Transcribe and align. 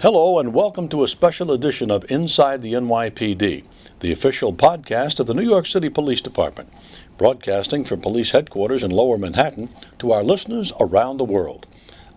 Hello, 0.00 0.38
and 0.38 0.54
welcome 0.54 0.88
to 0.90 1.02
a 1.02 1.08
special 1.08 1.50
edition 1.50 1.90
of 1.90 2.08
Inside 2.08 2.62
the 2.62 2.74
NYPD, 2.74 3.64
the 3.98 4.12
official 4.12 4.52
podcast 4.52 5.18
of 5.18 5.26
the 5.26 5.34
New 5.34 5.42
York 5.42 5.66
City 5.66 5.88
Police 5.88 6.20
Department, 6.20 6.72
broadcasting 7.16 7.82
from 7.82 8.00
police 8.00 8.30
headquarters 8.30 8.84
in 8.84 8.92
Lower 8.92 9.18
Manhattan 9.18 9.70
to 9.98 10.12
our 10.12 10.22
listeners 10.22 10.72
around 10.78 11.16
the 11.16 11.24
world. 11.24 11.66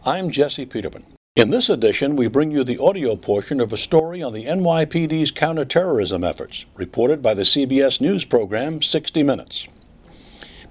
I'm 0.05 0.29
Jesse 0.29 0.67
Peterman. 0.67 1.07
In 1.35 1.49
this 1.49 1.69
edition, 1.69 2.15
we 2.15 2.27
bring 2.27 2.51
you 2.51 2.63
the 2.63 2.77
audio 2.77 3.15
portion 3.15 3.59
of 3.59 3.73
a 3.73 3.77
story 3.77 4.21
on 4.21 4.33
the 4.33 4.45
NYPD's 4.45 5.31
counterterrorism 5.31 6.23
efforts, 6.23 6.65
reported 6.75 7.23
by 7.23 7.33
the 7.33 7.45
CBS 7.45 7.99
News 7.99 8.25
program 8.25 8.83
60 8.83 9.23
Minutes. 9.23 9.67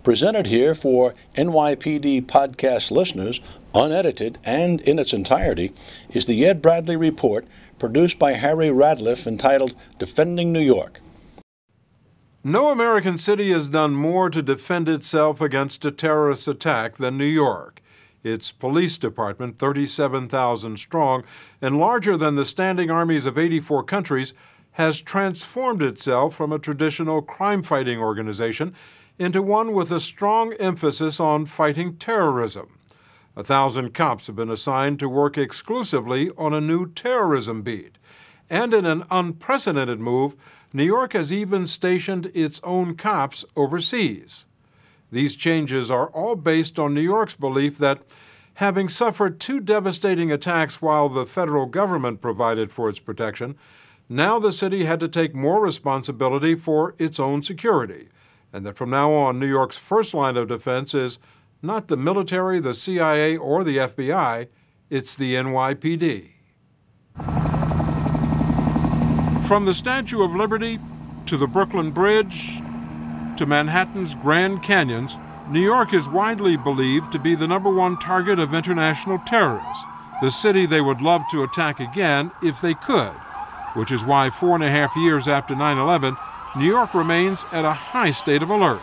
Presented 0.04 0.46
here 0.46 0.77
for 0.77 1.14
NYPD 1.36 2.27
podcast 2.27 2.92
listeners 2.92 3.40
unedited 3.75 4.39
and 4.45 4.80
in 4.82 4.98
its 4.98 5.12
entirety, 5.12 5.73
is 6.11 6.27
the 6.27 6.45
Ed 6.46 6.61
Bradley 6.62 6.96
Report 6.96 7.46
produced 7.79 8.18
by 8.18 8.32
Harry 8.32 8.71
Radliffe 8.71 9.27
entitled 9.27 9.75
Defending 9.99 10.53
New 10.53 10.61
York. 10.61 11.00
No 12.43 12.71
American 12.71 13.18
city 13.18 13.50
has 13.50 13.68
done 13.68 13.94
more 13.94 14.30
to 14.30 14.41
defend 14.41 14.89
itself 14.89 15.41
against 15.41 15.85
a 15.85 15.91
terrorist 15.91 16.49
attack 16.49 16.96
than 16.96 17.18
New 17.18 17.27
York. 17.27 17.82
Its 18.22 18.53
police 18.53 18.99
department, 18.99 19.58
37,000 19.58 20.79
strong 20.79 21.22
and 21.61 21.79
larger 21.79 22.16
than 22.16 22.36
the 22.36 22.44
standing 22.44 22.91
armies 22.91 23.27
of 23.27 23.39
84 23.39 23.85
countries, 23.85 24.35
has 24.72 25.00
transformed 25.00 25.82
itself 25.82 26.35
from 26.35 26.52
a 26.52 26.58
traditional 26.58 27.22
crime 27.22 27.63
fighting 27.63 27.99
organization 27.99 28.75
into 29.18 29.43
one 29.43 29.72
with 29.72 29.91
a 29.91 30.00
strong 30.00 30.55
emphasis 30.55 31.21
on 31.21 31.44
fighting 31.44 31.96
terrorism. 31.96 32.80
A 33.41 33.42
thousand 33.42 33.94
cops 33.94 34.27
have 34.27 34.36
been 34.36 34.50
assigned 34.50 34.98
to 34.98 35.08
work 35.08 35.39
exclusively 35.39 36.30
on 36.36 36.53
a 36.53 36.61
new 36.61 36.92
terrorism 36.92 37.62
beat. 37.62 37.97
And 38.50 38.75
in 38.75 38.84
an 38.84 39.05
unprecedented 39.11 39.98
move, 39.98 40.36
New 40.74 40.84
York 40.84 41.14
has 41.14 41.33
even 41.33 41.66
stationed 41.66 42.30
its 42.34 42.61
own 42.62 42.96
cops 42.96 43.46
overseas. 43.56 44.44
These 45.11 45.36
changes 45.36 45.91
are 45.91 46.08
all 46.08 46.36
based 46.36 46.78
on 46.78 46.92
New 46.92 47.00
York's 47.00 47.34
belief 47.34 47.78
that, 47.78 48.02
having 48.56 48.91
suffered 48.91 49.41
two 49.41 49.58
devastating 49.58 50.30
attacks 50.30 50.83
while 50.83 51.08
the 51.08 51.24
federal 51.24 51.64
government 51.64 52.20
provided 52.20 52.70
for 52.70 52.91
its 52.91 53.00
protection, 53.00 53.56
now 54.06 54.38
the 54.38 54.52
city 54.52 54.84
had 54.84 55.00
to 55.00 55.08
take 55.08 55.34
more 55.34 55.62
responsibility 55.62 56.55
for 56.55 56.94
its 56.98 57.18
own 57.18 57.42
security, 57.42 58.11
and 58.52 58.66
that 58.66 58.77
from 58.77 58.91
now 58.91 59.14
on, 59.14 59.38
New 59.38 59.48
York's 59.48 59.78
first 59.78 60.12
line 60.12 60.36
of 60.36 60.46
defense 60.46 60.92
is 60.92 61.18
not 61.62 61.89
the 61.89 61.97
military, 61.97 62.61
the 62.61 62.75
CIA, 62.75 63.36
or 63.36 63.64
the 63.64 63.77
FBI, 63.78 64.48
it's 64.89 65.14
the 65.14 65.34
NYPD. 65.34 66.30
From 69.47 69.64
the 69.64 69.75
Statue 69.75 70.22
of 70.22 70.34
Liberty 70.34 70.78
to 71.27 71.36
the 71.36 71.47
Brooklyn 71.47 71.91
Bridge 71.91 72.61
to 73.36 73.47
Manhattan's 73.47 74.14
Grand 74.14 74.62
Canyons, 74.62 75.17
New 75.50 75.61
York 75.61 75.92
is 75.92 76.08
widely 76.08 76.56
believed 76.56 77.11
to 77.12 77.19
be 77.19 77.34
the 77.34 77.48
number 77.48 77.72
one 77.72 77.98
target 77.98 78.39
of 78.39 78.55
international 78.55 79.19
terrorists, 79.27 79.83
the 80.22 80.30
city 80.30 80.67
they 80.67 80.80
would 80.80 81.02
love 81.02 81.22
to 81.30 81.42
attack 81.42 81.80
again 81.80 82.30
if 82.42 82.61
they 82.61 82.74
could, 82.74 83.12
which 83.74 83.91
is 83.91 84.05
why 84.05 84.30
four 84.30 84.55
and 84.55 84.62
a 84.64 84.70
half 84.70 84.95
years 84.97 85.27
after 85.27 85.55
9 85.55 85.78
11, 85.78 86.17
New 86.56 86.67
York 86.67 86.95
remains 86.95 87.45
at 87.52 87.64
a 87.64 87.72
high 87.72 88.11
state 88.11 88.42
of 88.42 88.50
alert. 88.50 88.80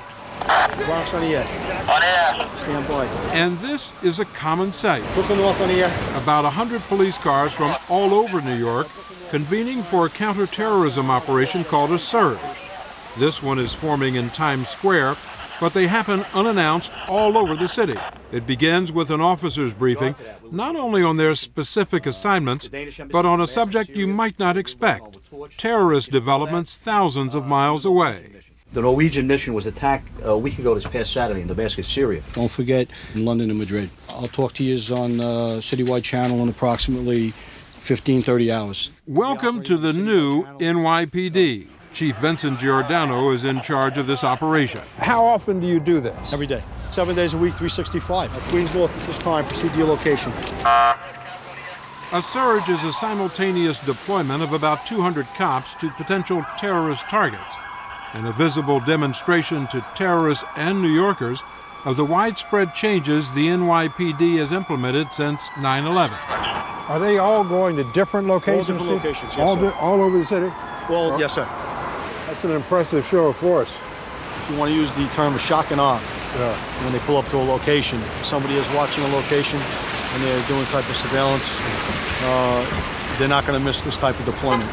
Bronx 0.85 1.13
on 1.13 1.21
the 1.21 1.35
air. 1.35 1.47
On 1.89 2.03
air. 2.03 2.49
Stand 2.57 2.88
by. 2.88 3.05
And 3.33 3.59
this 3.59 3.93
is 4.03 4.19
a 4.19 4.25
common 4.25 4.71
sight. 4.71 5.03
Brooklyn 5.13 5.39
North 5.39 5.59
on 5.61 5.67
the 5.67 5.83
air. 5.85 6.17
About 6.17 6.44
100 6.44 6.81
police 6.83 7.17
cars 7.17 7.52
from 7.52 7.75
all 7.89 8.13
over 8.13 8.41
New 8.41 8.55
York 8.55 8.88
convening 9.29 9.83
for 9.83 10.05
a 10.05 10.09
counterterrorism 10.09 11.11
operation 11.11 11.63
called 11.63 11.91
a 11.91 11.99
surge. 11.99 12.39
This 13.17 13.44
one 13.44 13.59
is 13.59 13.73
forming 13.73 14.16
in 14.16 14.29
Times 14.29 14.69
Square, 14.69 15.17
but 15.59 15.73
they 15.73 15.88
happen 15.88 16.23
unannounced 16.34 16.91
all 17.07 17.38
over 17.38 17.56
the 17.56 17.67
city. 17.67 17.97
It 18.31 18.45
begins 18.45 18.91
with 18.91 19.09
an 19.09 19.22
officer's 19.22 19.73
briefing, 19.73 20.16
not 20.51 20.75
only 20.75 21.03
on 21.03 21.17
their 21.17 21.35
specific 21.35 22.06
assignments, 22.06 22.69
but 23.12 23.25
on 23.25 23.41
a 23.41 23.47
subject 23.47 23.89
you 23.89 24.07
might 24.07 24.39
not 24.39 24.56
expect 24.56 25.17
terrorist 25.57 26.12
developments 26.12 26.78
thousands 26.78 27.35
of 27.35 27.45
miles 27.45 27.85
away. 27.85 28.31
The 28.77 28.83
Norwegian 28.83 29.25
mission 29.25 29.55
was 29.55 29.65
attacked 29.65 30.07
a 30.21 30.38
week 30.38 30.59
ago 30.59 30.75
this 30.75 30.85
past 30.85 31.11
Saturday 31.11 31.41
in 31.41 31.47
Damascus, 31.47 31.88
Syria. 31.88 32.21
Don't 32.33 32.51
forget 32.51 32.88
in 33.15 33.25
London 33.25 33.49
and 33.49 33.57
Madrid. 33.57 33.89
I'll 34.07 34.27
talk 34.27 34.53
to 34.53 34.63
you 34.63 34.75
on 34.93 35.19
uh, 35.19 35.23
Citywide 35.61 36.03
Channel 36.03 36.43
in 36.43 36.49
approximately 36.49 37.31
15, 37.31 38.21
30 38.21 38.51
hours. 38.51 38.91
Welcome 39.07 39.63
to 39.63 39.77
the 39.77 39.93
new 39.93 40.43
NYPD. 40.59 41.65
Chief 41.91 42.15
Vincent 42.17 42.59
Giordano 42.59 43.31
is 43.31 43.45
in 43.45 43.61
charge 43.61 43.97
of 43.97 44.05
this 44.05 44.23
operation. 44.23 44.81
How 44.99 45.25
often 45.25 45.59
do 45.59 45.65
you 45.65 45.79
do 45.79 45.99
this? 45.99 46.31
Every 46.31 46.45
day. 46.45 46.61
Seven 46.91 47.15
days 47.15 47.33
a 47.33 47.38
week, 47.39 47.53
365. 47.53 48.31
At 48.31 48.41
Queens 48.51 48.75
North 48.75 48.95
at 48.95 49.07
this 49.07 49.17
time. 49.17 49.44
Proceed 49.45 49.71
to 49.71 49.77
your 49.79 49.88
location. 49.88 50.31
A 52.13 52.21
surge 52.21 52.69
is 52.69 52.83
a 52.83 52.94
simultaneous 52.94 53.79
deployment 53.79 54.44
of 54.44 54.53
about 54.53 54.85
200 54.85 55.25
cops 55.35 55.73
to 55.81 55.89
potential 55.94 56.45
terrorist 56.59 57.09
targets 57.09 57.55
and 58.13 58.28
a 58.28 58.31
visible 58.34 58.79
demonstration 58.79 59.68
to 59.68 59.85
terrorists 59.95 60.44
and 60.56 60.81
New 60.81 60.94
Yorkers 60.94 61.41
of 61.85 61.95
the 61.95 62.06
widespread 62.06 62.73
changes 62.73 63.31
the 63.34 63.47
NYPD 63.47 64.38
has 64.38 64.51
implemented 64.51 65.12
since 65.13 65.50
9 65.59 65.85
11. 65.85 66.18
Are 66.90 67.00
they 67.00 67.18
all 67.18 67.44
going 67.44 67.75
to 67.78 67.84
different 67.94 68.28
locations? 68.28 68.69
All 68.69 68.75
different 68.75 68.91
locations, 69.03 69.31
yes, 69.35 69.40
all, 69.40 69.56
sir. 69.57 69.72
all 69.79 70.01
over 70.01 70.18
the 70.18 70.25
city? 70.25 70.47
Well, 70.90 71.19
yes, 71.19 71.34
sir. 71.35 71.45
That's 72.28 72.44
an 72.44 72.51
impressive 72.51 73.06
show 73.07 73.28
of 73.28 73.35
force. 73.38 73.72
If 74.38 74.50
you 74.51 74.57
want 74.57 74.69
to 74.72 74.75
use 74.75 74.91
the 74.94 75.06
term 75.09 75.35
of 75.35 75.41
shock 75.41 75.72
and 75.72 75.81
awe, 75.81 76.00
Yeah. 76.38 76.56
when 76.84 76.94
they 76.94 77.00
pull 77.00 77.18
up 77.18 77.28
to 77.29 77.38
a 77.38 77.44
location, 77.44 78.00
if 78.19 78.25
somebody 78.25 78.56
is 78.56 78.69
watching 78.72 79.03
a 79.03 79.07
location 79.09 79.59
and 79.59 80.24
they're 80.24 80.47
doing 80.47 80.63
type 80.68 80.88
of 80.89 80.95
surveillance, 80.95 81.59
uh, 82.24 83.16
they're 83.18 83.28
not 83.28 83.45
going 83.45 83.57
to 83.59 83.63
miss 83.66 83.81
this 83.81 83.97
type 83.97 84.18
of 84.19 84.25
deployment. 84.25 84.69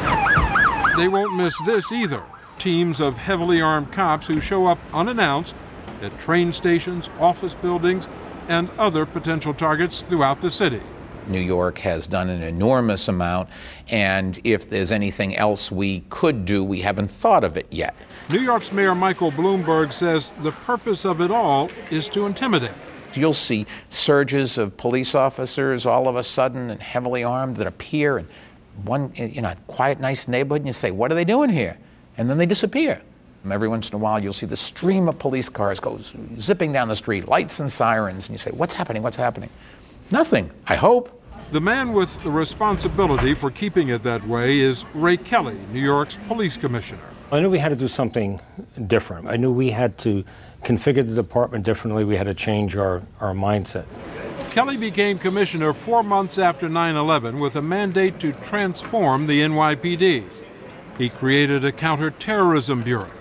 They 0.97 1.07
won't 1.07 1.35
miss 1.35 1.53
this 1.65 1.91
either. 1.91 2.23
Teams 2.65 2.99
of 2.99 3.19
heavily 3.19 3.61
armed 3.61 3.91
cops 3.91 4.25
who 4.25 4.41
show 4.41 4.65
up 4.65 4.79
unannounced 4.91 5.53
at 6.01 6.19
train 6.19 6.51
stations, 6.51 7.11
office 7.19 7.53
buildings, 7.53 8.07
and 8.47 8.71
other 8.79 9.05
potential 9.05 9.53
targets 9.53 10.01
throughout 10.01 10.41
the 10.41 10.49
city. 10.49 10.81
New 11.27 11.39
York 11.39 11.77
has 11.77 12.07
done 12.07 12.27
an 12.27 12.41
enormous 12.41 13.07
amount, 13.07 13.49
and 13.87 14.41
if 14.43 14.67
there's 14.67 14.91
anything 14.91 15.35
else 15.35 15.71
we 15.71 15.99
could 16.09 16.43
do, 16.43 16.63
we 16.63 16.81
haven't 16.81 17.11
thought 17.11 17.43
of 17.43 17.55
it 17.55 17.67
yet. 17.69 17.95
New 18.31 18.39
York's 18.39 18.71
Mayor 18.71 18.95
Michael 18.95 19.31
Bloomberg 19.31 19.93
says 19.93 20.33
the 20.41 20.51
purpose 20.51 21.05
of 21.05 21.21
it 21.21 21.29
all 21.29 21.69
is 21.91 22.07
to 22.07 22.25
intimidate. 22.25 22.71
You'll 23.13 23.33
see 23.33 23.67
surges 23.89 24.57
of 24.57 24.75
police 24.75 25.13
officers 25.13 25.85
all 25.85 26.07
of 26.07 26.15
a 26.15 26.23
sudden 26.23 26.71
and 26.71 26.81
heavily 26.81 27.23
armed 27.23 27.57
that 27.57 27.67
appear 27.67 28.17
in 28.17 28.27
one, 28.83 29.13
you 29.15 29.43
know, 29.43 29.53
quiet, 29.67 29.99
nice 29.99 30.27
neighborhood, 30.27 30.61
and 30.61 30.67
you 30.67 30.73
say, 30.73 30.89
What 30.89 31.11
are 31.11 31.15
they 31.15 31.25
doing 31.25 31.51
here? 31.51 31.77
And 32.17 32.29
then 32.29 32.37
they 32.37 32.45
disappear. 32.45 33.01
And 33.43 33.53
every 33.53 33.67
once 33.67 33.89
in 33.89 33.95
a 33.95 33.99
while, 33.99 34.21
you'll 34.21 34.33
see 34.33 34.47
the 34.47 34.55
stream 34.55 35.07
of 35.07 35.19
police 35.19 35.49
cars 35.49 35.79
go 35.79 35.99
zipping 36.39 36.73
down 36.73 36.87
the 36.87 36.95
street, 36.95 37.27
lights 37.27 37.59
and 37.59 37.71
sirens, 37.71 38.27
and 38.27 38.33
you 38.33 38.37
say, 38.39 38.51
What's 38.51 38.73
happening? 38.73 39.03
What's 39.03 39.17
happening? 39.17 39.49
Nothing, 40.11 40.49
I 40.67 40.75
hope. 40.75 41.11
The 41.51 41.61
man 41.61 41.93
with 41.93 42.21
the 42.23 42.31
responsibility 42.31 43.35
for 43.35 43.51
keeping 43.51 43.89
it 43.89 44.01
that 44.01 44.27
way 44.27 44.59
is 44.59 44.83
Ray 44.95 45.17
Kelly, 45.17 45.59
New 45.71 45.79
York's 45.79 46.17
police 46.27 46.57
commissioner. 46.57 47.03
I 47.31 47.39
knew 47.39 47.49
we 47.49 47.59
had 47.59 47.69
to 47.69 47.75
do 47.75 47.87
something 47.87 48.39
different. 48.87 49.27
I 49.27 49.35
knew 49.35 49.51
we 49.51 49.69
had 49.69 49.97
to 49.99 50.23
configure 50.63 51.07
the 51.07 51.13
department 51.13 51.63
differently. 51.63 52.03
We 52.03 52.15
had 52.15 52.25
to 52.25 52.33
change 52.33 52.75
our, 52.75 53.03
our 53.19 53.33
mindset. 53.33 53.85
Kelly 54.51 54.77
became 54.77 55.19
commissioner 55.19 55.73
four 55.73 56.01
months 56.01 56.39
after 56.39 56.67
9 56.67 56.95
11 56.95 57.39
with 57.39 57.57
a 57.57 57.61
mandate 57.61 58.19
to 58.21 58.31
transform 58.31 59.27
the 59.27 59.41
NYPD. 59.41 60.23
He 60.97 61.09
created 61.09 61.65
a 61.65 61.73
counterterrorism 61.73 62.83
bureau, 62.83 63.11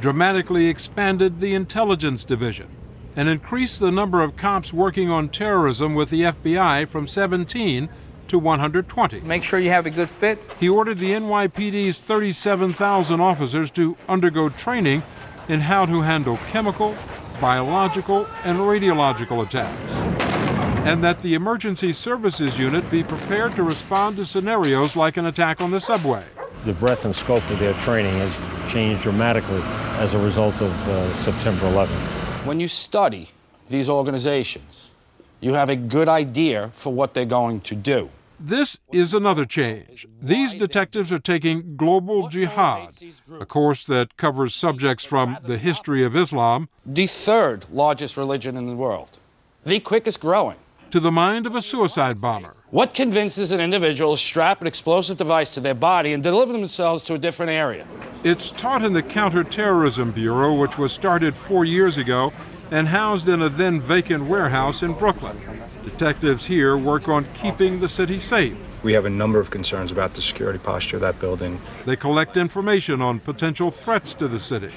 dramatically 0.00 0.68
expanded 0.68 1.40
the 1.40 1.54
intelligence 1.54 2.22
division, 2.22 2.68
and 3.16 3.28
increased 3.28 3.80
the 3.80 3.90
number 3.90 4.22
of 4.22 4.36
cops 4.36 4.72
working 4.72 5.10
on 5.10 5.28
terrorism 5.28 5.94
with 5.94 6.10
the 6.10 6.22
FBI 6.22 6.86
from 6.86 7.08
17 7.08 7.88
to 8.28 8.38
120. 8.38 9.20
Make 9.20 9.42
sure 9.42 9.58
you 9.58 9.70
have 9.70 9.86
a 9.86 9.90
good 9.90 10.08
fit. 10.08 10.38
He 10.60 10.68
ordered 10.68 10.98
the 10.98 11.12
NYPD's 11.12 11.98
37,000 11.98 13.20
officers 13.20 13.70
to 13.72 13.96
undergo 14.08 14.48
training 14.48 15.02
in 15.48 15.60
how 15.60 15.86
to 15.86 16.02
handle 16.02 16.38
chemical, 16.50 16.96
biological, 17.40 18.26
and 18.44 18.58
radiological 18.58 19.44
attacks. 19.44 19.92
And 20.86 21.02
that 21.02 21.18
the 21.18 21.34
Emergency 21.34 21.92
Services 21.92 22.58
Unit 22.58 22.88
be 22.88 23.02
prepared 23.02 23.56
to 23.56 23.64
respond 23.64 24.16
to 24.16 24.26
scenarios 24.26 24.94
like 24.94 25.16
an 25.16 25.26
attack 25.26 25.60
on 25.60 25.72
the 25.72 25.80
subway. 25.80 26.24
The 26.66 26.72
breadth 26.72 27.04
and 27.04 27.14
scope 27.14 27.48
of 27.48 27.60
their 27.60 27.74
training 27.84 28.14
has 28.14 28.72
changed 28.72 29.04
dramatically 29.04 29.60
as 30.00 30.14
a 30.14 30.18
result 30.18 30.60
of 30.60 30.88
uh, 30.88 31.12
September 31.12 31.64
11th. 31.66 32.44
When 32.44 32.58
you 32.58 32.66
study 32.66 33.28
these 33.68 33.88
organizations, 33.88 34.90
you 35.38 35.54
have 35.54 35.68
a 35.68 35.76
good 35.76 36.08
idea 36.08 36.70
for 36.72 36.92
what 36.92 37.14
they're 37.14 37.24
going 37.24 37.60
to 37.60 37.76
do. 37.76 38.10
This 38.40 38.80
is 38.90 39.14
another 39.14 39.44
change. 39.44 40.08
These 40.20 40.54
detectives 40.54 41.12
are 41.12 41.20
taking 41.20 41.76
Global 41.76 42.28
Jihad, 42.28 42.94
a 43.38 43.46
course 43.46 43.84
that 43.86 44.16
covers 44.16 44.52
subjects 44.52 45.04
from 45.04 45.38
the 45.44 45.58
history 45.58 46.02
of 46.02 46.16
Islam, 46.16 46.68
the 46.84 47.06
third 47.06 47.70
largest 47.70 48.16
religion 48.16 48.56
in 48.56 48.66
the 48.66 48.74
world, 48.74 49.20
the 49.64 49.78
quickest 49.78 50.18
growing, 50.18 50.58
to 50.90 51.00
the 51.00 51.10
mind 51.10 51.46
of 51.46 51.54
a 51.54 51.62
suicide 51.62 52.20
bomber. 52.20 52.54
What 52.70 52.94
convinces 52.94 53.52
an 53.52 53.60
individual 53.60 54.16
to 54.16 54.22
strap 54.22 54.60
an 54.60 54.66
explosive 54.66 55.16
device 55.16 55.54
to 55.54 55.60
their 55.60 55.74
body 55.74 56.12
and 56.12 56.22
deliver 56.22 56.52
themselves 56.52 57.04
to 57.04 57.14
a 57.14 57.18
different 57.18 57.52
area? 57.52 57.86
It's 58.24 58.50
taught 58.50 58.84
in 58.84 58.92
the 58.92 59.02
Counterterrorism 59.02 60.12
Bureau, 60.12 60.52
which 60.54 60.78
was 60.78 60.92
started 60.92 61.36
four 61.36 61.64
years 61.64 61.96
ago 61.96 62.32
and 62.70 62.88
housed 62.88 63.28
in 63.28 63.42
a 63.42 63.48
then 63.48 63.80
vacant 63.80 64.24
warehouse 64.24 64.82
in 64.82 64.92
Brooklyn. 64.92 65.38
Detectives 65.84 66.44
here 66.44 66.76
work 66.76 67.08
on 67.08 67.24
keeping 67.34 67.78
the 67.78 67.88
city 67.88 68.18
safe. 68.18 68.56
We 68.82 68.92
have 68.92 69.04
a 69.04 69.10
number 69.10 69.40
of 69.40 69.50
concerns 69.50 69.92
about 69.92 70.14
the 70.14 70.22
security 70.22 70.58
posture 70.58 70.96
of 70.96 71.02
that 71.02 71.18
building. 71.20 71.60
They 71.86 71.96
collect 71.96 72.36
information 72.36 73.00
on 73.00 73.20
potential 73.20 73.70
threats 73.70 74.14
to 74.14 74.28
the 74.28 74.38
city. 74.38 74.70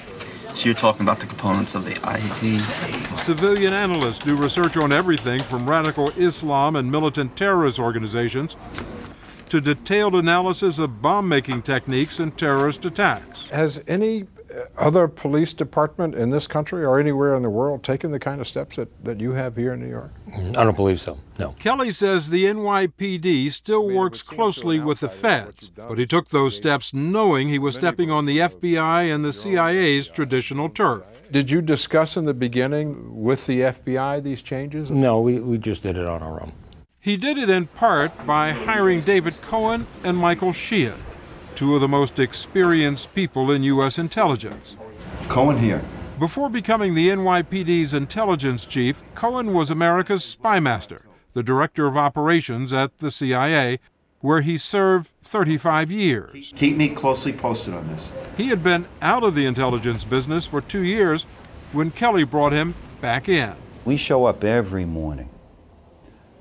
So 0.54 0.66
you're 0.66 0.74
talking 0.74 1.02
about 1.02 1.20
the 1.20 1.26
components 1.26 1.74
of 1.74 1.84
the 1.84 1.92
IED? 1.92 3.16
Civilian 3.16 3.72
analysts 3.72 4.18
do 4.18 4.36
research 4.36 4.76
on 4.76 4.92
everything 4.92 5.42
from 5.42 5.68
radical 5.68 6.10
Islam 6.10 6.76
and 6.76 6.90
militant 6.90 7.36
terrorist 7.36 7.78
organizations 7.78 8.56
to 9.48 9.60
detailed 9.60 10.14
analysis 10.14 10.78
of 10.78 11.00
bomb 11.02 11.28
making 11.28 11.62
techniques 11.62 12.18
and 12.18 12.36
terrorist 12.36 12.84
attacks. 12.84 13.48
Has 13.48 13.82
any 13.88 14.26
Uh, 14.50 14.64
other 14.76 15.06
police 15.06 15.52
department 15.52 16.14
in 16.14 16.30
this 16.30 16.46
country 16.46 16.84
or 16.84 16.98
anywhere 16.98 17.34
in 17.34 17.42
the 17.42 17.50
world 17.50 17.82
taking 17.82 18.10
the 18.10 18.18
kind 18.18 18.40
of 18.40 18.48
steps 18.48 18.76
that, 18.76 19.04
that 19.04 19.20
you 19.20 19.32
have 19.32 19.56
here 19.56 19.74
in 19.74 19.80
New 19.80 19.88
York? 19.88 20.12
Mm, 20.28 20.56
I 20.56 20.64
don't 20.64 20.76
believe 20.76 21.00
so, 21.00 21.18
no. 21.38 21.54
Kelly 21.58 21.92
says 21.92 22.30
the 22.30 22.44
NYPD 22.46 23.52
still 23.52 23.88
works 23.88 24.22
closely 24.22 24.80
with 24.80 25.00
the 25.00 25.08
feds, 25.08 25.70
but 25.70 25.98
he 25.98 26.06
took 26.06 26.30
those 26.30 26.56
steps 26.56 26.92
knowing 26.92 27.48
he 27.48 27.58
was 27.58 27.74
stepping 27.74 28.10
on 28.10 28.26
the 28.26 28.38
FBI 28.38 29.14
and 29.14 29.24
the 29.24 29.32
CIA's 29.32 30.08
traditional 30.08 30.68
turf. 30.68 31.04
Did 31.30 31.50
you 31.50 31.60
discuss 31.60 32.16
in 32.16 32.24
the 32.24 32.34
beginning 32.34 33.22
with 33.22 33.46
the 33.46 33.60
FBI 33.60 34.22
these 34.22 34.42
changes? 34.42 34.90
No, 34.90 35.20
we, 35.20 35.38
we 35.38 35.58
just 35.58 35.82
did 35.82 35.96
it 35.96 36.06
on 36.06 36.22
our 36.22 36.42
own. 36.42 36.52
He 36.98 37.16
did 37.16 37.38
it 37.38 37.48
in 37.48 37.66
part 37.66 38.26
by 38.26 38.50
hiring 38.50 39.00
David 39.00 39.40
Cohen 39.42 39.86
and 40.02 40.16
Michael 40.18 40.52
Sheehan 40.52 41.00
two 41.60 41.74
of 41.74 41.82
the 41.82 41.88
most 41.88 42.18
experienced 42.18 43.14
people 43.14 43.50
in 43.50 43.62
U.S. 43.64 43.98
intelligence. 43.98 44.78
Cohen 45.28 45.58
here. 45.58 45.84
Before 46.18 46.48
becoming 46.48 46.94
the 46.94 47.10
NYPD's 47.10 47.92
intelligence 47.92 48.64
chief, 48.64 49.02
Cohen 49.14 49.52
was 49.52 49.70
America's 49.70 50.22
spymaster, 50.24 51.02
the 51.34 51.42
director 51.42 51.86
of 51.86 51.98
operations 51.98 52.72
at 52.72 52.96
the 53.00 53.10
CIA, 53.10 53.78
where 54.20 54.40
he 54.40 54.56
served 54.56 55.10
35 55.22 55.90
years. 55.90 56.50
Keep 56.56 56.78
me 56.78 56.88
closely 56.88 57.34
posted 57.34 57.74
on 57.74 57.88
this. 57.88 58.10
He 58.38 58.48
had 58.48 58.64
been 58.64 58.86
out 59.02 59.22
of 59.22 59.34
the 59.34 59.44
intelligence 59.44 60.02
business 60.02 60.46
for 60.46 60.62
two 60.62 60.82
years 60.82 61.24
when 61.72 61.90
Kelly 61.90 62.24
brought 62.24 62.54
him 62.54 62.74
back 63.02 63.28
in. 63.28 63.52
We 63.84 63.98
show 63.98 64.24
up 64.24 64.44
every 64.44 64.86
morning 64.86 65.28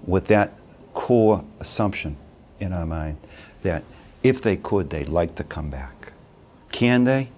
with 0.01 0.27
that 0.27 0.57
core 0.93 1.43
assumption 1.59 2.15
in 2.61 2.71
our 2.71 2.85
mind 2.85 3.17
that 3.63 3.83
if 4.23 4.41
they 4.41 4.57
could, 4.57 4.89
they'd 4.89 5.09
like 5.09 5.35
to 5.35 5.43
come 5.43 5.69
back. 5.69 6.13
Can 6.71 7.03
they? 7.03 7.29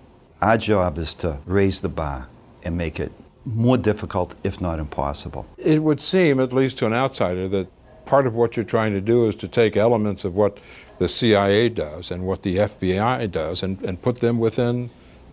Our 0.41 0.57
job 0.57 0.97
is 0.97 1.13
to 1.15 1.37
raise 1.45 1.81
the 1.81 1.89
bar 1.89 2.27
and 2.63 2.77
make 2.77 2.99
it 2.99 3.11
more 3.45 3.77
difficult, 3.77 4.35
if 4.43 4.61
not 4.61 4.79
impossible. 4.79 5.45
It 5.57 5.83
would 5.83 6.01
seem, 6.01 6.39
at 6.39 6.53
least 6.53 6.77
to 6.79 6.85
an 6.85 6.93
outsider, 6.93 7.47
that 7.49 7.67
part 8.05 8.27
of 8.27 8.35
what 8.35 8.55
you're 8.55 8.65
trying 8.65 8.93
to 8.93 9.01
do 9.01 9.27
is 9.27 9.35
to 9.35 9.47
take 9.47 9.77
elements 9.77 10.25
of 10.25 10.35
what 10.35 10.57
the 10.97 11.07
CIA 11.07 11.69
does 11.69 12.11
and 12.11 12.25
what 12.25 12.43
the 12.43 12.57
FBI 12.57 13.31
does 13.31 13.63
and, 13.63 13.81
and 13.83 14.01
put 14.01 14.19
them 14.19 14.39
within 14.39 14.89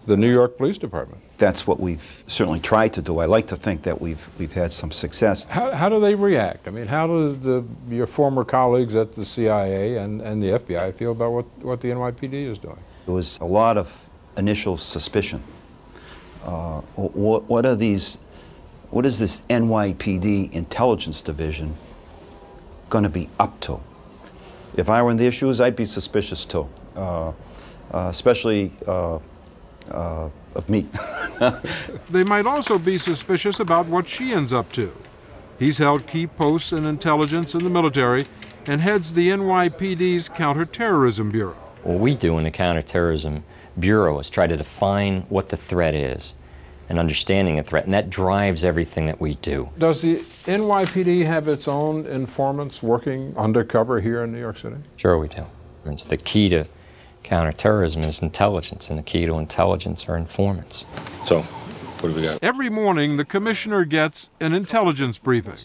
the 0.06 0.16
New 0.16 0.32
York 0.32 0.56
Police 0.56 0.78
Department. 0.78 1.22
That's 1.38 1.69
what 1.69 1.79
we've 1.79 2.25
certainly 2.26 2.58
tried 2.58 2.93
to 2.94 3.02
do. 3.02 3.20
I 3.20 3.26
like 3.26 3.46
to 3.49 3.56
think 3.56 3.82
that 3.82 4.00
we've 4.00 4.29
we've 4.40 4.52
had 4.52 4.73
some 4.73 4.90
success. 4.90 5.44
How, 5.44 5.70
how 5.70 5.88
do 5.88 6.00
they 6.00 6.17
react? 6.17 6.67
I 6.67 6.73
mean, 6.73 6.87
how 6.87 7.06
do 7.06 7.37
the, 7.37 7.64
your 7.88 8.08
former 8.08 8.44
colleagues 8.44 8.96
at 8.96 9.12
the 9.12 9.25
CIA 9.25 9.99
and, 9.99 10.20
and 10.20 10.43
the 10.43 10.58
FBI 10.58 10.94
feel 10.94 11.12
about 11.12 11.31
what, 11.31 11.46
what 11.62 11.81
the 11.81 11.88
NYPD 11.90 12.32
is 12.32 12.58
doing? 12.58 12.79
There 13.06 13.14
was 13.14 13.38
a 13.38 13.44
lot 13.44 13.79
of 13.79 14.11
initial 14.37 14.76
suspicion. 14.76 15.43
Uh, 16.44 16.81
what, 16.96 17.44
what 17.44 17.64
are 17.64 17.76
these? 17.76 18.19
What 18.90 19.06
is 19.06 19.20
this 19.20 19.43
NYPD 19.49 20.52
intelligence 20.52 21.23
division 21.23 21.76
going 22.90 23.05
to 23.05 23.11
be 23.11 23.29
up 23.38 23.61
to? 23.61 23.81
If 24.76 24.88
I 24.88 25.02
were 25.02 25.11
in 25.12 25.17
their 25.17 25.32
shoes, 25.32 25.61
I'd 25.61 25.76
be 25.76 25.85
suspicious 25.85 26.44
too, 26.44 26.69
uh, 26.96 27.29
uh, 27.29 27.32
especially 27.93 28.73
uh, 29.90 30.29
of 30.55 30.69
me. 30.69 30.87
they 32.11 32.25
might 32.25 32.46
also 32.46 32.79
be 32.79 32.99
suspicious 32.99 33.61
about 33.61 33.87
what 33.87 34.08
Sheehan's 34.08 34.52
up 34.52 34.73
to. 34.73 34.93
He's 35.58 35.79
held 35.79 36.06
key 36.06 36.26
posts 36.26 36.73
in 36.73 36.87
intelligence 36.87 37.55
in 37.55 37.64
the 37.64 37.70
military 37.70 38.26
and 38.67 38.81
heads 38.81 39.14
the 39.14 39.29
NYPD's 39.31 40.29
Counterterrorism 40.29 41.31
Bureau. 41.31 41.56
What 41.82 42.00
we 42.00 42.14
do 42.14 42.38
in 42.38 42.44
the 42.44 42.50
Counterterrorism 42.50 43.44
Bureau 43.79 44.19
is 44.19 44.31
try 44.31 44.46
to 44.46 44.56
define 44.56 45.23
what 45.23 45.49
the 45.49 45.56
threat 45.56 45.94
is 45.94 46.35
and 46.88 46.99
understanding 46.99 47.56
the 47.56 47.62
threat, 47.62 47.85
and 47.85 47.93
that 47.93 48.08
drives 48.08 48.64
everything 48.64 49.06
that 49.06 49.20
we 49.20 49.35
do. 49.37 49.69
Does 49.79 50.02
the 50.02 50.17
NYPD 50.17 51.26
have 51.26 51.46
its 51.46 51.69
own 51.69 52.06
informants 52.06 52.82
working 52.82 53.35
undercover 53.37 54.00
here 54.00 54.25
in 54.25 54.32
New 54.32 54.40
York 54.40 54.56
City? 54.56 54.76
Sure, 54.96 55.19
we 55.19 55.29
do. 55.29 55.44
It's 55.85 56.06
the 56.06 56.17
key 56.17 56.49
to 56.49 56.67
counterterrorism 57.28 58.02
is 58.02 58.22
intelligence, 58.22 58.88
and 58.88 58.98
the 58.98 59.02
key 59.02 59.26
to 59.26 59.34
intelligence 59.34 60.08
are 60.08 60.16
informants. 60.16 60.86
So, 61.26 61.42
what 61.42 62.08
do 62.08 62.14
we 62.14 62.22
got? 62.22 62.42
Every 62.42 62.70
morning, 62.70 63.19
the 63.19 63.25
commissioner 63.25 63.84
gets 63.84 64.30
an 64.40 64.54
intelligence 64.54 65.19
briefing. 65.19 65.56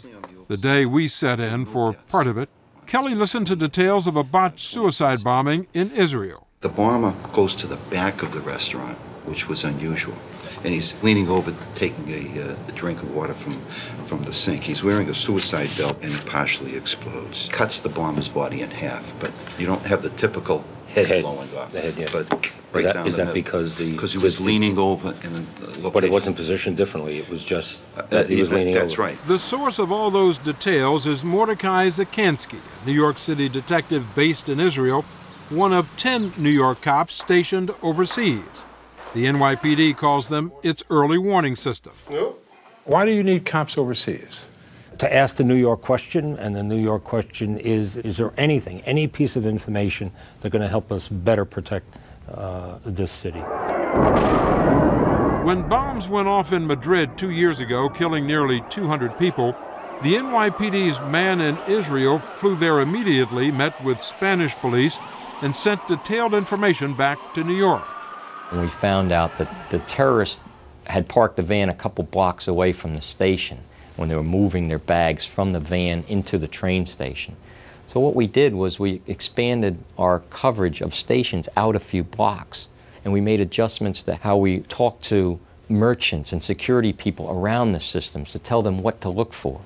The 0.50 0.58
day 0.58 0.86
we 0.86 1.08
set 1.08 1.40
in 1.40 1.66
for 1.66 1.94
part 1.94 2.28
of 2.28 2.38
it, 2.38 2.50
Kelly 2.86 3.16
listened 3.16 3.48
to 3.48 3.56
details 3.56 4.08
of 4.08 4.18
a 4.18 4.24
botched 4.24 4.60
suicide 4.60 5.24
bombing 5.24 5.68
in 5.74 5.92
Israel. 5.92 6.48
The 6.60 6.70
bomber 6.70 7.16
goes 7.32 7.56
to 7.56 7.68
the 7.68 7.78
back 7.90 8.24
of 8.24 8.34
the 8.34 8.42
restaurant, 8.42 8.98
which 9.26 9.48
was 9.48 9.64
unusual 9.64 10.18
and 10.64 10.74
he's 10.74 11.02
leaning 11.04 11.30
over, 11.30 11.54
taking 11.76 12.08
a, 12.10 12.42
uh, 12.42 12.56
a, 12.68 12.72
drink 12.72 13.02
of 13.02 13.14
water 13.14 13.34
from, 13.34 13.60
from 14.06 14.24
the 14.24 14.32
sink. 14.32 14.64
He's 14.64 14.84
wearing 14.84 15.10
a 15.10 15.14
suicide 15.14 15.70
belt, 15.78 15.98
and 16.02 16.14
it 16.14 16.26
partially 16.26 16.76
explodes. 16.76 17.50
Cuts 17.50 17.82
the 17.82 17.90
bomber's 17.90 18.30
body 18.30 18.62
in 18.62 18.72
half, 18.72 19.14
but 19.20 19.32
you 19.58 19.66
don't 19.66 19.86
have 19.86 20.02
the 20.02 20.10
typical 20.12 20.64
head, 20.94 21.08
head 21.08 21.24
blowing 21.24 21.50
off. 21.58 21.72
The 21.72 21.82
head, 21.82 21.96
yeah. 21.98 22.08
But 22.12 22.32
right 22.72 22.86
is 22.86 22.94
that, 22.94 23.08
is 23.08 23.18
that 23.18 23.34
because 23.34 23.78
the 23.78 23.92
because 23.92 24.14
he 24.14 24.20
was 24.20 24.40
leaning 24.40 24.78
over 24.78 25.14
and 25.24 25.48
uh, 25.84 25.90
but 25.90 26.04
it 26.04 26.12
wasn't 26.12 26.36
positioned 26.36 26.78
differently. 26.78 27.18
It 27.18 27.30
was 27.30 27.44
just 27.44 27.86
uh, 27.98 28.04
that 28.04 28.26
uh, 28.26 28.28
he 28.30 28.40
was 28.40 28.50
that, 28.50 28.58
leaning 28.58 28.74
that's 28.74 28.94
over. 28.94 29.10
That's 29.10 29.20
right. 29.20 29.28
The 29.28 29.40
source 29.40 29.80
of 29.80 29.92
all 29.92 30.12
those 30.12 30.38
details 30.38 31.06
is 31.08 31.24
Mordecai 31.24 31.88
Dzikansky, 31.88 32.60
a 32.82 32.86
New 32.86 32.94
York 32.94 33.18
City 33.18 33.50
detective 33.50 34.16
based 34.16 34.50
in 34.50 34.60
Israel, 34.60 35.04
one 35.50 35.74
of 35.74 35.96
ten 35.98 36.34
New 36.38 36.50
York 36.50 36.82
cops 36.82 37.16
stationed 37.16 37.72
overseas. 37.82 38.66
The 39.14 39.26
NYPD 39.26 39.96
calls 39.96 40.30
them 40.30 40.52
its 40.64 40.84
early 40.90 41.20
warning 41.20 41.56
system. 41.56 41.94
Yep. 42.10 42.34
Why 42.86 43.06
do 43.06 43.12
you 43.12 43.24
need 43.24 43.46
cops 43.46 43.78
overseas? 43.78 44.44
To 45.00 45.14
ask 45.14 45.36
the 45.36 45.44
New 45.44 45.56
York 45.56 45.82
question, 45.82 46.38
and 46.38 46.56
the 46.56 46.64
New 46.64 46.78
York 46.78 47.04
question 47.04 47.58
is 47.58 47.98
Is 47.98 48.18
there 48.18 48.34
anything, 48.38 48.82
any 48.82 49.08
piece 49.08 49.36
of 49.36 49.46
information 49.46 50.12
that's 50.40 50.52
going 50.52 50.62
to 50.62 50.68
help 50.68 50.92
us 50.92 51.08
better 51.08 51.46
protect 51.46 51.96
uh, 52.32 52.78
this 52.86 53.12
city? 53.12 53.40
When 55.44 55.68
bombs 55.68 56.08
went 56.08 56.28
off 56.28 56.54
in 56.54 56.66
Madrid 56.66 57.18
two 57.18 57.32
years 57.32 57.60
ago, 57.60 57.90
killing 57.90 58.26
nearly 58.26 58.64
200 58.70 59.18
people, 59.18 59.56
the 60.02 60.14
NYPD's 60.16 61.00
man 61.12 61.42
in 61.42 61.58
Israel 61.68 62.20
flew 62.20 62.56
there 62.56 62.80
immediately, 62.80 63.52
met 63.52 63.82
with 63.84 64.02
Spanish 64.02 64.56
police, 64.56 64.98
and 65.42 65.56
sent 65.56 65.86
detailed 65.88 66.34
information 66.34 66.94
back 66.94 67.18
to 67.34 67.44
New 67.44 67.56
York. 67.56 67.84
And 68.52 68.62
we 68.62 68.70
found 68.70 69.12
out 69.12 69.38
that 69.38 69.50
the 69.70 69.80
terrorists 69.80 70.42
had 70.86 71.10
parked 71.10 71.38
the 71.38 71.44
van 71.44 71.70
a 71.70 71.74
couple 71.74 72.04
blocks 72.04 72.48
away 72.48 72.72
from 72.72 72.94
the 72.94 73.02
station 73.02 73.60
when 73.96 74.10
they 74.10 74.16
were 74.16 74.24
moving 74.24 74.68
their 74.68 74.80
bags 74.80 75.26
from 75.26 75.54
the 75.54 75.60
van 75.60 76.04
into 76.08 76.38
the 76.38 76.48
train 76.48 76.86
station. 76.86 77.36
So 77.88 78.00
what 78.00 78.16
we 78.16 78.28
did 78.28 78.56
was 78.56 78.80
we 78.80 79.02
expanded 79.08 79.78
our 79.98 80.20
coverage 80.30 80.82
of 80.82 80.96
stations 80.96 81.48
out 81.56 81.76
a 81.76 81.80
few 81.80 82.04
blocks 82.04 82.68
and 83.04 83.14
we 83.14 83.22
made 83.22 83.40
adjustments 83.40 84.02
to 84.04 84.16
how 84.16 84.38
we 84.38 84.62
talk 84.62 85.00
to 85.02 85.40
merchants 85.70 86.32
and 86.32 86.44
security 86.44 86.94
people 86.94 87.30
around 87.30 87.72
the 87.72 87.80
systems 87.80 88.32
to 88.32 88.40
tell 88.40 88.62
them 88.62 88.82
what 88.82 89.02
to 89.02 89.10
look 89.10 89.34
for. 89.34 89.62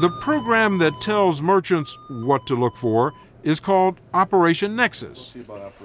The 0.00 0.10
program 0.22 0.78
that 0.78 0.92
tells 1.00 1.40
merchants 1.40 1.96
what 2.08 2.46
to 2.46 2.54
look 2.54 2.76
for 2.76 3.12
is 3.44 3.60
called 3.60 4.00
Operation 4.14 4.74
Nexus. 4.74 5.34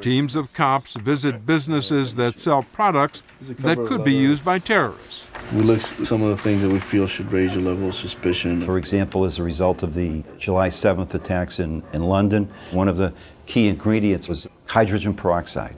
Teams 0.02 0.36
of 0.36 0.52
cops 0.54 0.94
visit 0.94 1.46
businesses 1.46 2.16
that 2.16 2.40
sell 2.40 2.64
products 2.64 3.22
that 3.42 3.78
could 3.78 4.04
be 4.04 4.14
used 4.14 4.46
by 4.46 4.60
terrorists. 4.60 5.26
We 5.54 5.62
look 5.62 5.80
at 5.80 6.08
some 6.08 6.22
of 6.22 6.30
the 6.30 6.42
things 6.42 6.62
that 6.62 6.70
we 6.70 6.80
feel 6.80 7.06
should 7.06 7.32
raise 7.32 7.54
your 7.54 7.64
level 7.64 7.90
of 7.90 7.96
suspicion. 7.96 8.62
For 8.62 8.78
example, 8.78 9.26
as 9.26 9.40
a 9.40 9.44
result 9.44 9.84
of 9.84 9.94
the 9.94 10.24
July 10.38 10.70
7th 10.70 11.14
attacks 11.14 11.60
in, 11.60 11.84
in 11.94 12.04
London, 12.04 12.50
one 12.72 12.88
of 12.88 12.96
the 12.96 13.14
key 13.46 13.68
ingredients 13.68 14.30
was 14.30 14.48
hydrogen 14.68 15.14
peroxide. 15.14 15.76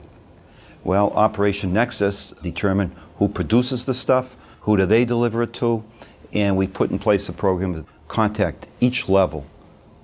Well, 0.84 1.10
Operation 1.10 1.72
Nexus 1.72 2.30
determined 2.42 2.94
who 3.16 3.28
produces 3.28 3.84
the 3.84 3.94
stuff, 3.94 4.36
who 4.62 4.76
do 4.76 4.86
they 4.86 5.04
deliver 5.04 5.42
it 5.42 5.52
to, 5.54 5.84
and 6.32 6.56
we 6.56 6.68
put 6.68 6.90
in 6.90 6.98
place 6.98 7.28
a 7.28 7.32
program 7.32 7.74
to 7.74 7.84
contact 8.08 8.68
each 8.80 9.08
level 9.08 9.46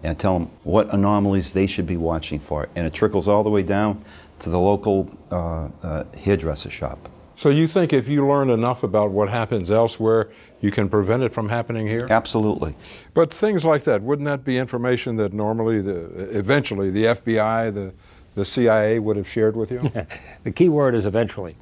and 0.03 0.19
tell 0.19 0.39
them 0.39 0.51
what 0.65 0.93
anomalies 0.93 1.53
they 1.53 1.67
should 1.67 1.87
be 1.87 1.97
watching 1.97 2.39
for. 2.39 2.69
And 2.77 2.87
it 2.87 2.93
trickles 2.93 3.29
all 3.29 3.43
the 3.43 3.51
way 3.51 3.63
down 3.63 4.05
to 4.41 4.51
the 4.51 4.59
local 4.59 5.11
uh, 5.31 5.69
uh, 5.83 6.05
hairdresser 6.17 6.71
shop. 6.71 7.09
So 7.39 7.51
you 7.51 7.69
think 7.69 7.93
if 7.93 8.09
you 8.09 8.27
learn 8.27 8.51
enough 8.51 8.83
about 8.83 9.13
what 9.13 9.29
happens 9.29 9.71
elsewhere, 9.71 10.29
you 10.61 10.73
can 10.73 10.89
prevent 10.89 11.23
it 11.23 11.33
from 11.33 11.49
happening 11.49 11.87
here? 11.87 12.09
Absolutely. 12.11 12.75
But 13.15 13.33
things 13.33 13.65
like 13.65 13.85
that, 13.85 14.03
wouldn't 14.03 14.27
that 14.27 14.43
be 14.43 14.59
information 14.59 15.17
that 15.17 15.33
normally, 15.33 15.81
the, 15.81 16.37
eventually, 16.37 16.91
the 16.91 17.05
FBI, 17.05 17.73
the, 17.73 17.95
the 18.35 18.45
CIA 18.45 18.99
would 18.99 19.17
have 19.17 19.29
shared 19.29 19.55
with 19.55 19.71
you? 19.71 19.89
the 20.43 20.51
key 20.51 20.69
word 20.69 20.97
is 20.97 21.07
eventually. 21.07 21.57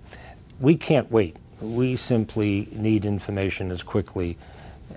We 0.61 0.77
can't 0.77 1.11
wait. 1.11 1.37
We 1.61 1.97
simply 1.97 2.69
need 2.73 3.05
information 3.05 3.71
as 3.71 3.83
quickly 3.83 4.39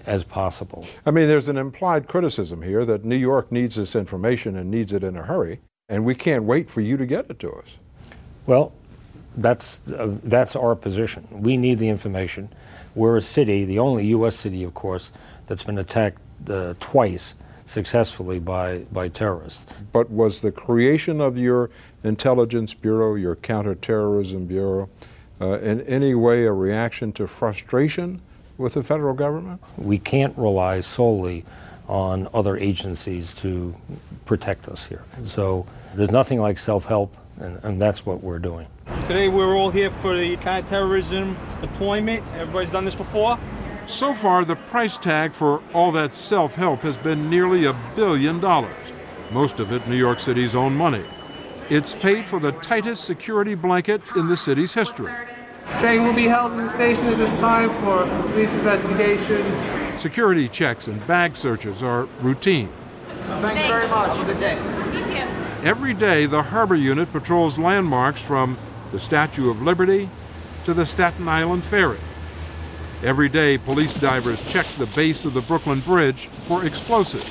as 0.05 0.23
possible. 0.23 0.85
I 1.05 1.11
mean, 1.11 1.27
there's 1.27 1.47
an 1.47 1.57
implied 1.57 2.07
criticism 2.07 2.61
here 2.61 2.85
that 2.85 3.05
New 3.05 3.15
York 3.15 3.51
needs 3.51 3.75
this 3.75 3.95
information 3.95 4.55
and 4.55 4.69
needs 4.71 4.93
it 4.93 5.03
in 5.03 5.15
a 5.15 5.23
hurry, 5.23 5.59
and 5.87 6.05
we 6.05 6.15
can't 6.15 6.43
wait 6.43 6.69
for 6.69 6.81
you 6.81 6.97
to 6.97 7.05
get 7.05 7.29
it 7.29 7.39
to 7.39 7.51
us. 7.51 7.77
Well, 8.45 8.73
that's, 9.37 9.91
uh, 9.91 10.17
that's 10.23 10.55
our 10.55 10.75
position. 10.75 11.27
We 11.31 11.57
need 11.57 11.79
the 11.79 11.89
information. 11.89 12.49
We're 12.95 13.17
a 13.17 13.21
city, 13.21 13.65
the 13.65 13.79
only 13.79 14.07
U.S. 14.07 14.35
city, 14.35 14.63
of 14.63 14.73
course, 14.73 15.11
that's 15.45 15.63
been 15.63 15.77
attacked 15.77 16.17
uh, 16.49 16.73
twice 16.79 17.35
successfully 17.65 18.39
by, 18.39 18.79
by 18.91 19.07
terrorists. 19.07 19.67
But 19.91 20.09
was 20.09 20.41
the 20.41 20.51
creation 20.51 21.21
of 21.21 21.37
your 21.37 21.69
intelligence 22.03 22.73
bureau, 22.73 23.15
your 23.15 23.35
counterterrorism 23.35 24.47
bureau, 24.47 24.89
uh, 25.39 25.59
in 25.59 25.81
any 25.81 26.15
way 26.15 26.45
a 26.45 26.51
reaction 26.51 27.11
to 27.13 27.27
frustration 27.27 28.21
with 28.59 28.73
the 28.73 28.83
federal 28.83 29.15
government? 29.15 29.61
We 29.77 29.97
can't 29.97 30.37
rely 30.37 30.81
solely 30.81 31.45
on 31.87 32.27
other 32.35 32.55
agencies 32.55 33.33
to 33.35 33.75
protect 34.25 34.67
us 34.67 34.85
here. 34.85 35.03
So 35.25 35.65
there's 35.95 36.11
nothing 36.11 36.39
like 36.39 36.59
self 36.59 36.85
help, 36.85 37.15
and, 37.39 37.59
and, 37.63 37.81
that's 37.81 38.05
what 38.05 38.21
we're 38.21 38.37
doing. 38.37 38.67
Today 39.07 39.27
we're 39.27 39.57
all 39.57 39.71
here 39.71 39.89
for 39.89 40.15
the 40.15 40.37
counterterrorism 40.37 41.35
deployment. 41.61 42.23
Everybody's 42.35 42.71
done 42.71 42.85
this 42.85 42.93
before. 42.95 43.39
So 43.87 44.13
far, 44.13 44.45
the 44.45 44.55
price 44.55 44.99
tag 44.99 45.33
for 45.33 45.63
all 45.73 45.91
that 45.93 46.13
self 46.13 46.53
help 46.53 46.81
has 46.81 46.95
been 46.95 47.27
nearly 47.27 47.65
a 47.65 47.73
billion 47.95 48.39
dollars, 48.39 48.93
most 49.31 49.59
of 49.59 49.71
it 49.71 49.87
New 49.87 49.97
York 49.97 50.19
City's 50.19 50.53
own 50.53 50.75
money. 50.75 51.03
It's 51.71 51.95
paid 51.95 52.27
for 52.27 52.39
the 52.39 52.51
tightest 52.51 53.05
security 53.05 53.55
blanket 53.55 54.01
in 54.15 54.27
the 54.27 54.37
city's 54.37 54.75
history. 54.75 55.13
Staying 55.69 56.03
will 56.03 56.13
be 56.13 56.27
held 56.27 56.51
in 56.53 56.57
the 56.57 56.69
station 56.69 57.05
at 57.05 57.17
this 57.17 57.31
time 57.39 57.69
for 57.83 58.03
police 58.31 58.51
investigation. 58.53 59.97
Security 59.97 60.47
checks 60.47 60.87
and 60.87 61.05
bag 61.05 61.35
searches 61.35 61.83
are 61.83 62.05
routine. 62.21 62.69
So 63.25 63.39
thank 63.39 63.59
you 63.59 63.67
very 63.67 63.87
much. 63.87 64.17
Have 64.17 64.27
a 64.27 64.33
good 64.33 64.39
day. 64.39 64.55
You 64.97 65.05
too. 65.05 65.67
Every 65.67 65.93
day, 65.93 66.25
the 66.25 66.41
Harbor 66.41 66.75
Unit 66.75 67.11
patrols 67.11 67.59
landmarks 67.59 68.21
from 68.21 68.57
the 68.91 68.99
Statue 68.99 69.49
of 69.49 69.61
Liberty 69.61 70.09
to 70.65 70.73
the 70.73 70.85
Staten 70.85 71.27
Island 71.27 71.63
Ferry. 71.63 71.99
Every 73.03 73.29
day, 73.29 73.57
police 73.57 73.93
divers 73.93 74.41
check 74.51 74.65
the 74.77 74.87
base 74.87 75.23
of 75.23 75.33
the 75.33 75.41
Brooklyn 75.41 75.81
Bridge 75.81 76.27
for 76.47 76.65
explosives. 76.65 77.29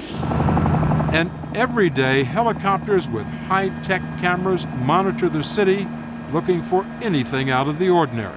And 1.12 1.30
every 1.54 1.90
day, 1.90 2.22
helicopters 2.22 3.08
with 3.08 3.26
high 3.26 3.70
tech 3.82 4.02
cameras 4.20 4.66
monitor 4.76 5.28
the 5.28 5.42
city 5.42 5.88
looking 6.32 6.62
for 6.62 6.84
anything 7.00 7.50
out 7.50 7.68
of 7.68 7.78
the 7.78 7.88
ordinary. 7.88 8.36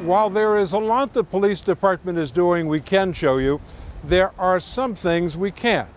While 0.00 0.28
there 0.28 0.58
is 0.58 0.72
a 0.72 0.78
lot 0.78 1.12
the 1.12 1.24
police 1.24 1.60
department 1.60 2.18
is 2.18 2.30
doing 2.30 2.68
we 2.68 2.80
can 2.80 3.12
show 3.12 3.38
you, 3.38 3.60
there 4.02 4.32
are 4.38 4.60
some 4.60 4.94
things 4.94 5.36
we 5.36 5.50
can't, 5.50 5.88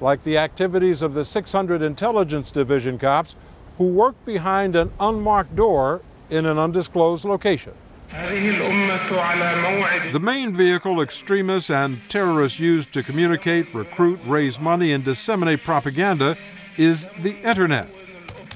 like 0.00 0.22
the 0.22 0.38
activities 0.38 1.02
of 1.02 1.14
the 1.14 1.24
600 1.24 1.82
Intelligence 1.82 2.50
Division 2.50 2.98
cops 2.98 3.36
who 3.78 3.86
work 3.86 4.16
behind 4.24 4.74
an 4.74 4.90
unmarked 4.98 5.54
door 5.54 6.00
in 6.30 6.46
an 6.46 6.58
undisclosed 6.58 7.24
location. 7.24 7.74
The 8.10 10.20
main 10.20 10.54
vehicle 10.54 11.00
extremists 11.00 11.70
and 11.70 12.00
terrorists 12.10 12.60
use 12.60 12.84
to 12.86 13.02
communicate, 13.02 13.74
recruit, 13.74 14.20
raise 14.26 14.60
money, 14.60 14.92
and 14.92 15.02
disseminate 15.02 15.64
propaganda 15.64 16.36
is 16.76 17.08
the 17.20 17.38
Internet. 17.40 17.88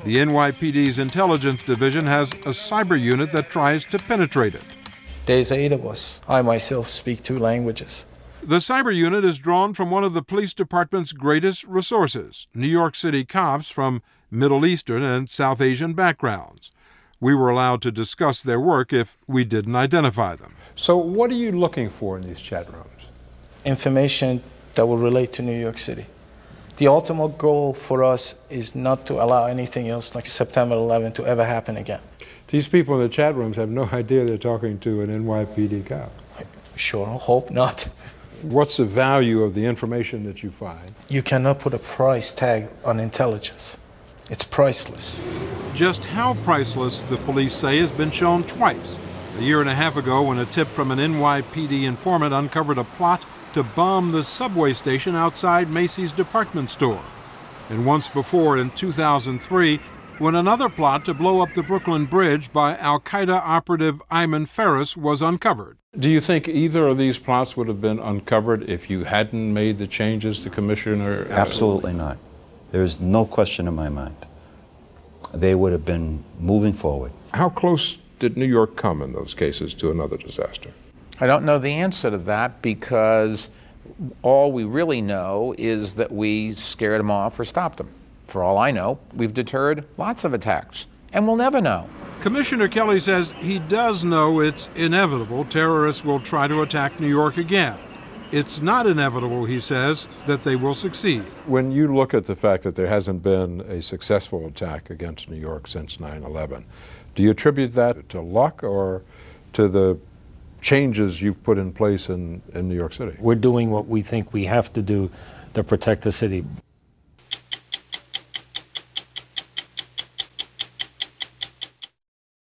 The 0.05 0.19
NYPD's 0.19 0.99
intelligence 0.99 1.63
division 1.63 2.07
has 2.07 2.33
a 2.33 2.53
cyber 2.53 3.01
unit 3.01 3.31
that 3.33 3.51
tries 3.51 3.85
to 3.87 3.99
penetrate 3.99 4.55
it. 4.55 4.65
There's 5.25 5.51
eight 5.51 5.73
of 5.73 5.85
us. 5.87 6.21
I 6.29 6.43
myself 6.43 6.87
speak 6.87 7.23
two 7.23 7.39
languages. 7.39 8.07
The 8.43 8.59
cyber 8.59 8.95
unit 8.95 9.25
is 9.25 9.39
drawn 9.39 9.75
from 9.75 9.91
one 9.91 10.05
of 10.05 10.15
the 10.15 10.23
police 10.23 10.55
department's 10.55 11.13
greatest 11.13 11.65
resources 11.65 12.47
New 12.55 12.69
York 12.69 12.95
City 12.95 13.25
cops 13.25 13.71
from 13.71 14.03
Middle 14.31 14.65
Eastern 14.65 15.03
and 15.03 15.29
South 15.29 15.61
Asian 15.61 15.95
backgrounds. 15.95 16.71
We 17.19 17.35
were 17.35 17.51
allowed 17.51 17.83
to 17.83 17.91
discuss 17.91 18.43
their 18.43 18.61
work 18.61 18.93
if 18.93 19.19
we 19.27 19.45
didn't 19.45 19.75
identify 19.75 20.37
them. 20.37 20.55
So, 20.77 20.97
what 20.97 21.31
are 21.31 21.35
you 21.35 21.51
looking 21.53 21.89
for 21.89 22.19
in 22.19 22.27
these 22.27 22.41
chat 22.41 22.73
rooms? 22.73 23.09
Information 23.65 24.43
that 24.75 24.87
will 24.87 24.99
relate 24.99 25.33
to 25.33 25.43
New 25.43 25.59
York 25.59 25.79
City 25.79 26.07
the 26.77 26.89
ultimate 26.89 27.39
goal 27.39 27.73
for 27.73 28.05
us 28.05 28.35
is 28.51 28.75
not 28.75 29.07
to 29.07 29.15
allow 29.15 29.47
anything 29.47 29.89
else 29.89 30.15
like 30.15 30.27
September 30.27 30.75
11 30.75 31.13
to 31.13 31.27
ever 31.27 31.45
happen 31.45 31.77
again. 31.77 32.01
These 32.49 32.69
people 32.69 32.95
in 32.97 33.03
the 33.03 33.09
chat 33.09 33.35
rooms 33.35 33.57
have 33.57 33.71
no 33.71 33.85
idea 33.93 34.25
they're 34.25 34.39
talking 34.39 34.79
to 34.81 35.01
an 35.01 35.09
NYPD 35.09 35.87
cop. 35.87 36.13
Sure 36.77 37.07
I 37.07 37.17
hope 37.17 37.51
not. 37.51 37.89
What's 38.43 38.77
the 38.77 38.85
value 38.85 39.43
of 39.43 39.55
the 39.55 39.65
information 39.65 40.25
that 40.25 40.43
you 40.43 40.51
find? 40.51 40.93
You 41.09 41.23
cannot 41.23 41.59
put 41.59 41.73
a 41.73 41.79
price 41.79 42.35
tag 42.35 42.69
on 42.85 43.01
intelligence. 43.01 43.79
It's 44.29 44.45
priceless. 44.45 45.23
Just 45.75 46.05
how 46.05 46.35
priceless, 46.45 47.01
the 47.01 47.17
police 47.19 47.55
say, 47.55 47.79
has 47.79 47.91
been 47.91 48.11
shown 48.11 48.45
twice. 48.45 48.99
A 49.39 49.43
year 49.43 49.61
and 49.61 49.71
a 49.71 49.75
half 49.75 49.97
ago, 49.97 50.23
when 50.23 50.39
a 50.39 50.47
tip 50.47 50.69
from 50.69 50.91
an 50.91 50.99
NYPD 50.99 51.85
informant 51.85 52.35
uncovered 52.35 52.79
a 52.79 52.85
plot 52.85 53.25
to 53.57 53.63
bomb 53.63 54.13
the 54.13 54.23
subway 54.23 54.71
station 54.75 55.17
outside 55.17 55.71
Macy's 55.71 56.13
department 56.13 56.71
store. 56.71 57.03
And 57.71 57.87
once 57.87 58.07
before 58.07 58.59
in 58.59 58.69
2003, 58.73 59.81
when 60.19 60.35
another 60.35 60.69
plot 60.69 61.07
to 61.07 61.15
blow 61.15 61.41
up 61.41 61.55
the 61.55 61.63
Brooklyn 61.63 62.05
Bridge 62.05 62.53
by 62.53 62.77
Al 62.77 63.01
Qaeda 63.01 63.41
operative 63.43 64.03
Iyman 64.11 64.47
Faris 64.47 64.95
was 64.95 65.23
uncovered. 65.23 65.79
Do 65.99 66.11
you 66.11 66.21
think 66.21 66.49
either 66.49 66.87
of 66.87 66.99
these 66.99 67.19
plots 67.19 67.57
would 67.57 67.67
have 67.69 67.81
been 67.81 67.99
uncovered 67.99 68.69
if 68.69 68.91
you 68.91 69.05
hadn't 69.05 69.55
made 69.55 69.79
the 69.79 69.87
changes 69.87 70.41
to 70.41 70.51
Commissioner? 70.51 71.27
Absolutely 71.31 71.95
not. 71.95 72.19
There's 72.73 73.01
no 73.01 73.25
question 73.25 73.67
in 73.67 73.75
my 73.75 73.89
mind. 73.89 74.27
They 75.33 75.55
would 75.55 75.73
have 75.73 75.87
been 75.87 76.25
moving 76.39 76.75
forward. 76.75 77.13
How 77.33 77.49
close 77.49 77.97
did 78.19 78.37
New 78.37 78.45
York 78.45 78.77
come 78.77 79.01
in 79.01 79.15
those 79.15 79.33
cases 79.33 79.73
to 79.75 79.91
another 79.91 80.19
disaster? 80.19 80.73
I 81.19 81.27
don't 81.27 81.45
know 81.45 81.59
the 81.59 81.71
answer 81.71 82.11
to 82.11 82.19
that 82.19 82.61
because 82.61 83.49
all 84.23 84.53
we 84.53 84.65
really 84.65 85.01
know 85.01 85.55
is 85.57 85.95
that 85.95 86.13
we 86.13 86.53
scared 86.53 87.01
them 87.01 87.11
off 87.11 87.41
or 87.41 87.45
stopped 87.45 87.79
them. 87.79 87.91
For 88.27 88.43
all 88.43 88.59
I 88.59 88.71
know, 88.71 88.99
we've 89.15 89.33
deterred 89.33 89.87
lots 89.97 90.25
of 90.25 90.35
attacks, 90.35 90.87
and 91.13 91.27
we'll 91.27 91.37
never 91.37 91.61
know. 91.61 91.89
Commissioner 92.21 92.69
Kelly 92.69 93.01
says 93.01 93.35
he 93.39 93.59
does 93.61 94.05
know 94.05 94.41
it's 94.41 94.69
inevitable 94.75 95.45
terrorists 95.45 96.05
will 96.05 96.21
try 96.21 96.49
to 96.49 96.63
attack 96.63 96.99
New 96.99 97.09
York 97.09 97.37
again. 97.37 97.79
It's 98.33 98.61
not 98.61 98.87
inevitable, 98.87 99.45
he 99.45 99.61
says, 99.61 100.09
that 100.27 100.43
they 100.43 100.57
will 100.57 100.75
succeed. 100.75 101.23
When 101.47 101.71
you 101.71 101.95
look 101.95 102.13
at 102.13 102.25
the 102.25 102.35
fact 102.35 102.65
that 102.65 102.75
there 102.75 102.89
hasn't 102.89 103.23
been 103.23 103.61
a 103.63 103.81
successful 103.81 104.47
attack 104.47 104.91
against 104.91 105.31
New 105.31 105.37
York 105.37 105.69
since 105.69 106.01
9 106.01 106.25
11, 106.25 106.67
do 107.15 107.23
you 107.23 107.31
attribute 107.31 107.73
that 107.73 108.09
to 108.09 108.21
luck 108.21 108.65
or 108.65 109.03
to 109.53 109.69
the 109.69 109.99
changes 110.67 111.23
you've 111.23 111.41
put 111.45 111.59
in 111.59 111.73
place 111.73 112.09
in, 112.09 112.43
in 112.53 112.69
New 112.69 112.75
York 112.75 112.93
City? 112.93 113.17
We're 113.21 113.37
doing 113.37 113.71
what 113.71 113.87
we 113.87 114.01
think 114.01 114.33
we 114.33 114.47
have 114.47 114.73
to 114.73 114.83
do 114.83 115.13
to 115.55 115.63
protect 115.63 116.03
the 116.03 116.11
city. 116.11 116.45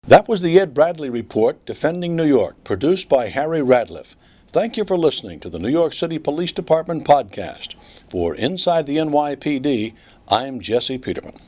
That 0.08 0.28
was 0.28 0.42
the 0.42 0.60
Ed 0.60 0.74
Bradley 0.74 1.12
Report, 1.12 1.64
Defending 1.68 2.16
New 2.16 2.26
York, 2.26 2.64
produced 2.64 3.08
by 3.08 3.30
Harry 3.30 3.62
Radliffe. 3.62 4.16
Thank 4.52 4.78
you 4.78 4.84
for 4.84 4.98
listening 4.98 5.40
to 5.42 5.50
the 5.50 5.60
New 5.60 5.70
York 5.70 5.94
City 5.94 6.18
Police 6.18 6.52
Department 6.52 7.06
podcast. 7.06 7.76
For 8.10 8.34
Inside 8.34 8.88
the 8.88 8.98
NYPD, 8.98 9.94
I'm 10.28 10.60
Jesse 10.60 10.98
Peterman. 10.98 11.40